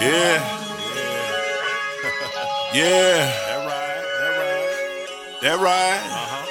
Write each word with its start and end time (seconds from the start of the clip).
Yeah. 0.00 0.38
Yeah. 2.72 3.26
That 3.48 3.60
right, 3.66 4.02
that 4.20 4.32
right. 4.38 5.40
That 5.42 5.58
right. 5.58 6.02
Uh-huh. 6.06 6.44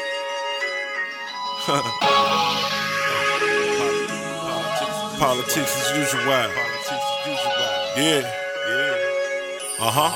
Politics 5.20 5.74
as 5.78 5.98
usual. 5.98 6.24
Politics 6.26 6.92
as 6.92 7.02
usual. 7.28 7.56
Yeah. 7.96 8.22
Yeah. 8.68 9.86
Uh 9.86 9.92
huh. 9.96 10.12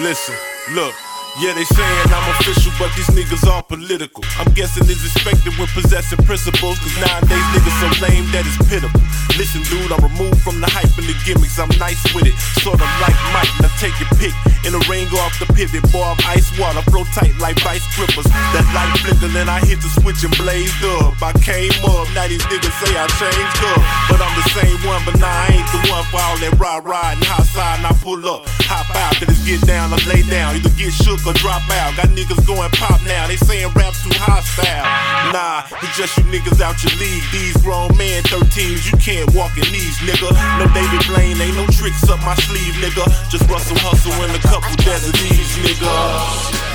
Listen, 0.00 0.36
look. 0.74 0.94
Yeah, 1.34 1.50
they 1.50 1.66
saying 1.66 2.14
I'm 2.14 2.30
official, 2.38 2.70
but 2.78 2.94
these 2.94 3.10
niggas 3.10 3.42
all 3.50 3.66
political. 3.66 4.22
I'm 4.38 4.54
guessing 4.54 4.86
it's 4.86 5.02
expected 5.02 5.50
when 5.58 5.66
possessing 5.74 6.22
principles, 6.22 6.78
cause 6.78 6.94
nowadays 7.02 7.42
niggas 7.50 7.74
so 7.82 7.90
lame 8.06 8.30
that 8.30 8.46
it's 8.46 8.54
pitiful. 8.70 9.02
Listen, 9.34 9.66
dude, 9.66 9.90
I'm 9.90 9.98
removed 9.98 10.38
from 10.46 10.62
the 10.62 10.70
hype 10.70 10.94
and 10.94 11.10
the 11.10 11.16
gimmicks, 11.26 11.58
I'm 11.58 11.74
nice 11.82 11.98
with 12.14 12.30
it. 12.30 12.38
Sort 12.62 12.78
of 12.78 12.86
like 13.02 13.18
Mike, 13.34 13.50
now 13.58 13.72
take 13.82 13.98
your 13.98 14.06
pick. 14.14 14.30
In 14.62 14.78
the 14.78 14.82
rain, 14.86 15.10
go 15.10 15.18
off 15.26 15.34
the 15.42 15.50
pivot, 15.50 15.82
boy, 15.90 16.06
I'm 16.06 16.22
ice 16.22 16.54
water, 16.54 16.86
flow 16.86 17.02
tight 17.10 17.34
like 17.42 17.58
vice 17.66 17.82
grippers. 17.98 18.30
That 18.54 18.62
light 18.70 18.94
flicker, 19.02 19.26
then 19.34 19.50
I 19.50 19.58
hit 19.58 19.82
the 19.82 19.90
switch 19.90 20.22
and 20.22 20.30
blazed 20.38 20.86
up. 21.02 21.18
I 21.18 21.34
came 21.42 21.74
up, 21.82 22.06
now 22.14 22.30
these 22.30 22.46
niggas 22.46 22.78
say 22.78 22.94
I 22.94 23.10
changed 23.18 23.60
up. 23.74 23.82
But 24.06 24.22
I'm 24.22 24.34
the 24.38 24.46
same 24.54 24.78
one, 24.86 25.02
but 25.02 25.18
nah, 25.18 25.26
I 25.26 25.43
one 25.90 26.04
for 26.08 26.20
all 26.20 26.36
that 26.38 26.54
ride, 26.60 26.84
ride 26.84 27.16
and 27.16 27.24
hot 27.24 27.46
side, 27.46 27.82
and 27.82 27.86
I 27.86 27.92
pull 28.00 28.20
up, 28.26 28.46
hop 28.68 28.88
out, 28.94 29.16
then 29.20 29.28
it's 29.28 29.42
get 29.44 29.60
down 29.66 29.92
or 29.92 30.00
lay 30.08 30.22
down. 30.28 30.56
Either 30.56 30.72
get 30.76 30.92
shook 30.92 31.20
or 31.26 31.34
drop 31.36 31.64
out. 31.80 31.96
Got 31.96 32.12
niggas 32.12 32.42
going 32.46 32.70
pop 32.76 33.00
now, 33.04 33.26
they 33.26 33.36
saying 33.36 33.72
rap 33.74 33.94
too 34.00 34.12
hostile. 34.16 34.86
Nah, 35.32 35.66
it's 35.82 35.96
just 35.96 36.16
you 36.18 36.24
niggas 36.30 36.60
out 36.60 36.78
your 36.82 36.94
league. 37.00 37.24
These 37.32 37.56
grown 37.62 37.90
men 37.96 38.22
13s, 38.30 38.88
you 38.88 38.96
can't 38.98 39.28
walk 39.34 39.56
in 39.56 39.68
these, 39.70 39.98
nigga. 40.04 40.30
No 40.58 40.66
David 40.72 41.02
Blaine, 41.08 41.38
ain't 41.40 41.56
no 41.56 41.66
tricks 41.70 42.04
up 42.10 42.20
my 42.24 42.34
sleeve, 42.46 42.74
nigga. 42.80 43.04
Just 43.30 43.48
Russell 43.50 43.78
Hustle 43.80 44.14
and 44.24 44.32
a 44.34 44.42
couple 44.42 44.72
desert 44.82 45.14
these, 45.16 45.52
nigga. 45.62 46.73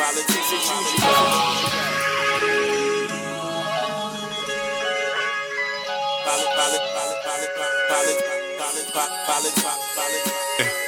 Politics 0.00 0.32
as 0.32 0.64
usual. 0.64 1.12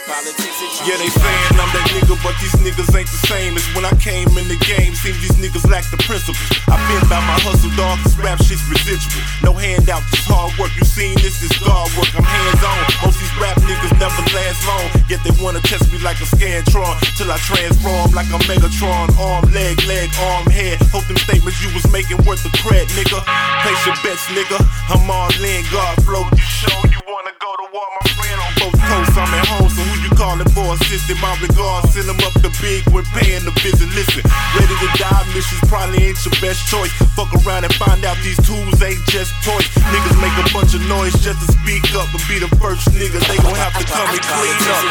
Politics 0.08 0.60
as 0.64 0.88
Yeah, 0.88 0.96
they 0.96 1.06
saying 1.12 1.60
I'm 1.60 1.70
that 1.70 1.86
nigga, 1.94 2.16
but 2.24 2.34
these 2.40 2.56
niggas 2.58 2.90
ain't 2.96 3.06
the 3.06 3.22
same 3.30 3.54
as 3.54 3.62
when 3.76 3.84
I 3.84 3.94
came 4.02 4.26
in 4.34 4.50
the 4.50 4.58
game. 4.66 4.96
Seems 4.98 5.20
these 5.22 5.38
niggas 5.38 5.70
lack 5.70 5.86
the 5.94 6.00
principles. 6.02 6.42
I 6.66 6.74
been 6.90 7.06
by 7.06 7.22
my 7.22 7.38
hustle, 7.46 7.70
dog, 7.78 8.02
this 8.02 8.18
rap 8.18 8.42
shit's 8.42 8.66
residual. 8.66 9.22
No 9.46 9.54
handout, 9.54 10.02
just 10.10 10.26
hard 10.26 10.50
work. 10.58 10.74
You 10.74 10.82
seen 10.82 11.14
this 11.22 11.38
is 11.38 11.54
guard 11.62 11.86
work. 11.94 12.10
I'm 12.18 12.26
hands 12.26 12.64
on. 12.66 13.06
Most 13.06 13.21
rap 13.42 13.58
niggas 13.66 13.92
never 13.98 14.22
last 14.30 14.62
long. 14.70 14.86
Yet 15.10 15.20
they 15.26 15.34
wanna 15.42 15.60
test 15.66 15.90
me 15.90 15.98
like 15.98 16.22
a 16.22 16.28
Scantron. 16.30 16.94
Till 17.18 17.26
I 17.26 17.38
transform 17.42 18.14
like 18.14 18.30
a 18.30 18.38
Megatron. 18.46 19.10
Arm, 19.18 19.50
leg, 19.50 19.82
leg, 19.90 20.08
arm, 20.30 20.46
head. 20.46 20.78
Hope 20.94 21.04
them 21.10 21.18
statements 21.18 21.58
you 21.58 21.68
was 21.74 21.84
making 21.90 22.22
worth 22.22 22.46
the 22.46 22.54
cred, 22.62 22.86
nigga. 22.94 23.18
Place 23.66 23.82
your 23.84 23.98
bets, 24.06 24.24
nigga. 24.30 24.62
I'm 24.88 25.10
all 25.10 25.34
in, 25.42 25.66
God 25.74 25.98
flow. 26.06 26.22
You 26.30 26.46
show 26.46 26.78
you 26.86 27.02
wanna 27.10 27.34
go 27.42 27.50
to 27.50 27.66
war, 27.74 27.88
my 27.98 28.06
friend, 28.14 28.38
on 28.38 28.52
both 28.62 28.78
coasts. 28.78 29.18
I'm 29.18 29.34
at 29.34 29.46
home, 29.50 29.68
so 29.68 29.82
who 29.82 29.94
you 30.06 30.10
calling 30.14 30.48
for? 30.54 30.78
Assistant, 30.78 31.18
my 31.20 31.34
regards. 31.42 31.90
Send 31.92 32.06
them 32.06 32.22
up 32.22 32.34
the 32.38 32.54
big 32.62 32.86
when 32.94 33.04
paying 33.18 33.42
the 33.42 33.52
visit. 33.58 33.90
Listen, 33.98 34.22
ready 34.54 34.76
die 35.12 35.28
missions 35.36 35.60
probably 35.68 36.00
ain't 36.08 36.16
your 36.24 36.32
best 36.40 36.64
choice. 36.72 36.92
Fuck 37.12 37.28
around 37.44 37.64
and 37.64 37.74
find 37.76 38.04
out 38.04 38.16
these 38.24 38.40
tools 38.48 38.80
ain't 38.80 39.04
just 39.12 39.32
toys. 39.44 39.68
Niggas 39.92 40.16
make 40.24 40.32
a 40.40 40.48
bunch 40.56 40.72
of 40.74 40.80
noise 40.88 41.12
just 41.20 41.38
to 41.44 41.48
speak 41.52 41.84
up 41.94 42.08
and 42.08 42.24
be 42.28 42.40
the 42.40 42.48
first 42.56 42.88
nigga. 42.96 43.20
They 43.28 43.36
gon' 43.36 43.54
have 43.54 43.76
to 43.76 43.84
come 43.84 44.08
and 44.08 44.22
clean 44.24 44.56
up. 44.72 44.84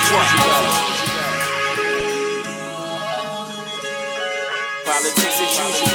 Politics 4.85 5.41
as 5.41 5.57
usual. 5.57 5.89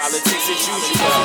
Politics 0.00 0.48
as 0.48 0.60
usual. 0.68 0.90
Politics 0.90 0.90
usual. 0.90 1.20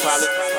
Politics 0.00 0.49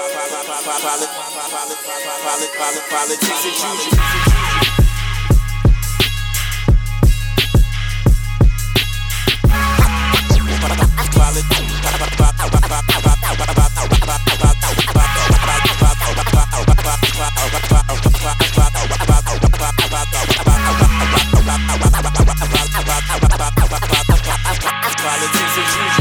Politics 25.01 25.57
and 25.57 25.67
juju. 25.67 26.00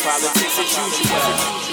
Politics 0.00 0.58
as 0.58 0.76
usual. 0.76 1.70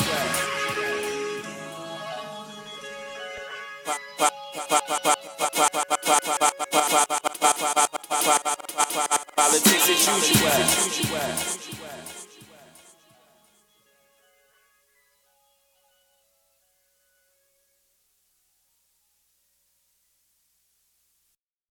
Politics 9.36 9.90
as 9.90 10.08
usual. 10.08 11.67